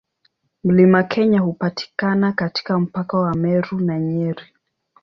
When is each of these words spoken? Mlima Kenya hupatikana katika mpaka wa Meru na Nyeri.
Mlima 0.63 1.03
Kenya 1.03 1.39
hupatikana 1.41 2.31
katika 2.31 2.79
mpaka 2.79 3.17
wa 3.17 3.35
Meru 3.35 3.79
na 3.79 3.99
Nyeri. 3.99 4.45